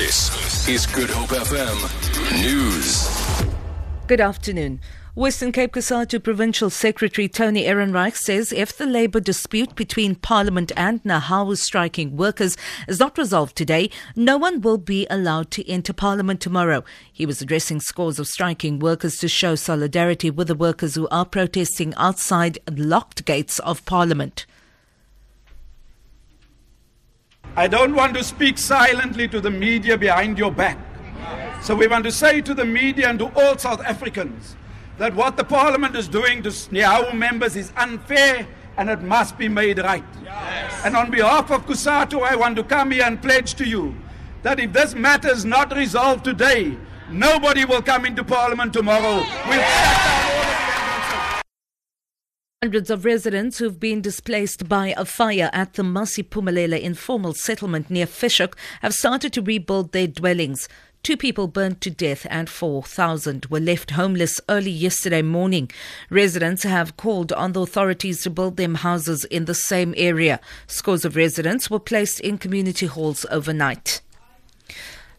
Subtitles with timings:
[0.00, 3.06] This is Good Hope FM News.
[4.06, 4.80] Good afternoon.
[5.14, 11.02] Western Cape COSATU Provincial Secretary Tony Ehrenreich says if the labour dispute between Parliament and
[11.04, 12.56] NEHAWU striking workers
[12.88, 16.82] is not resolved today, no one will be allowed to enter Parliament tomorrow.
[17.12, 21.26] He was addressing scores of striking workers to show solidarity with the workers who are
[21.26, 24.46] protesting outside locked gates of Parliament.
[27.60, 30.78] I don't want to speak silently to the media behind your back.
[31.60, 34.56] So we want to say to the media and to all South Africans
[34.96, 38.46] that what the Parliament is doing to NEHAWU members is unfair
[38.78, 40.02] and it must be made right.
[40.24, 40.86] Yes.
[40.86, 43.94] And on behalf of COSATU, I want to come here and pledge to you
[44.42, 46.78] that if this matter is not resolved today,
[47.10, 49.16] nobody will come into Parliament tomorrow.
[49.46, 49.60] We'll
[52.62, 58.04] Hundreds of residents who've been displaced by a fire at the Masiphumelele informal settlement near
[58.04, 60.68] Fish Hoek have started to rebuild their dwellings.
[61.02, 65.70] Two people burned to death and 4,000 were left homeless early yesterday morning.
[66.10, 70.38] Residents have called on the authorities to build them houses in the same area.
[70.66, 74.02] Scores of residents were placed in community halls overnight.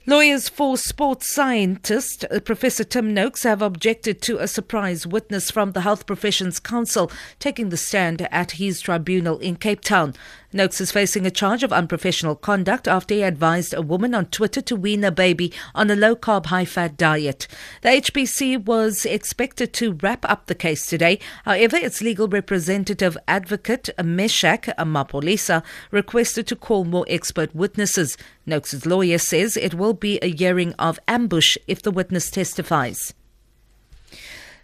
[0.08, 5.74] Lawyers for sports scientist uh, Professor Tim Noakes have objected to a surprise witness from
[5.74, 10.16] the Health Professions Council taking the stand at his tribunal in Cape Town.
[10.54, 14.60] Noakes is facing a charge of unprofessional conduct after he advised a woman on Twitter
[14.62, 17.48] to wean a baby on a low carb, high fat diet.
[17.84, 21.20] The HPC was expected to wrap up the case today.
[21.46, 28.18] However, its legal representative, advocate Meshach Mapolisa, requested to call more expert witnesses.
[28.52, 33.14] Noakes' lawyer says it will be a hearing of ambush if the witness testifies.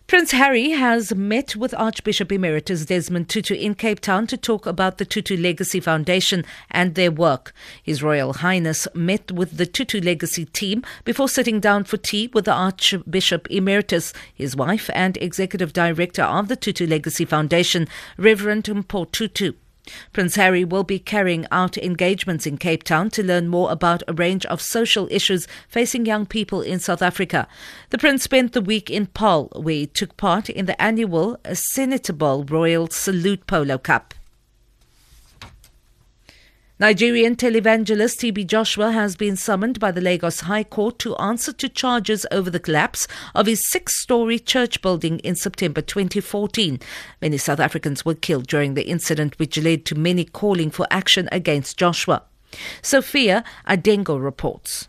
[0.08, 5.00] Prince Harry has met with Archbishop Emeritus Desmond Tutu in Cape Town to talk about
[5.00, 7.54] the Tutu Legacy Foundation and their work.
[7.84, 12.46] His Royal Highness met with the Tutu Legacy team before sitting down for tea with
[12.46, 17.86] the Archbishop Emeritus, his wife, and Executive Director of the Tutu Legacy Foundation,
[18.18, 19.52] Reverend Mpho Tutu.
[20.14, 24.14] Prince Harry will be carrying out engagements in Cape Town to learn more about a
[24.14, 27.48] range of social issues facing young people in South Africa.
[27.90, 32.50] The Prince spent the week in Paarl, where he took part in the annual Sentebale
[32.50, 34.14] Royal Salute Polo Cup.
[36.80, 41.68] Nigerian televangelist TB Joshua has been summoned by the Lagos High Court to answer to
[41.68, 46.80] charges over the collapse of his six story church building in September 2014.
[47.20, 51.28] Many South Africans were killed during the incident, which led to many calling for action
[51.32, 52.22] against Joshua.
[52.84, 54.88] Sophia Adengo reports.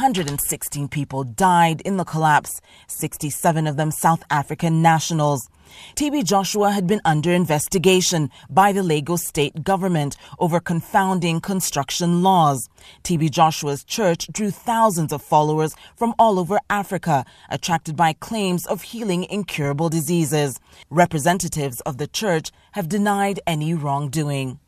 [0.00, 5.50] 116 people died in the collapse, 67 of them South African nationals.
[5.94, 12.70] TB Joshua had been under investigation by the Lagos state government over confounding construction laws.
[13.04, 18.80] TB Joshua's church drew thousands of followers from all over Africa, attracted by claims of
[18.80, 20.58] healing incurable diseases.
[20.88, 24.58] Representatives of the church have denied any wrongdoing.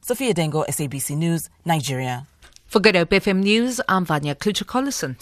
[0.00, 2.26] Sophia Dengo, SABC News, Nigeria.
[2.68, 5.16] For Good Hope FM News, I'm Vanya Klucher-Collison.